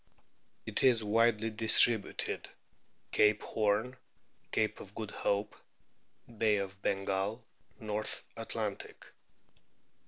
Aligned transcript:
It 0.65 0.83
is 0.83 1.03
widely 1.03 1.51
distributed: 1.51 2.49
Cape 3.11 3.43
Horn, 3.43 3.95
Cape 4.51 4.79
of 4.79 4.95
Good 4.95 5.11
Hope, 5.11 5.55
Bay 6.39 6.55
of 6.57 6.81
Bengal, 6.81 7.45
North 7.79 8.23
Atlantic. 8.35 9.05